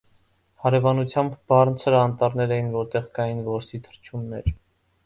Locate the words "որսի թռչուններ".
3.53-4.53